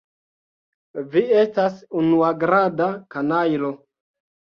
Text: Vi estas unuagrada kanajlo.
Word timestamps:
Vi 1.11 1.23
estas 1.43 1.77
unuagrada 2.01 2.91
kanajlo. 3.15 3.75